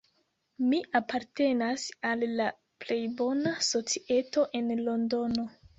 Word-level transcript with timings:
Mi 0.69 0.79
apartenas 0.99 1.85
al 2.13 2.25
la 2.41 2.49
plej 2.85 3.01
bona 3.23 3.55
societo 3.73 4.51
en 4.63 4.79
Londono. 4.91 5.53